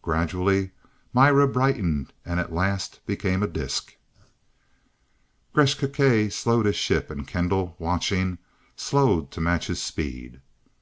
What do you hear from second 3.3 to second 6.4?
a disc. Gresth Gkae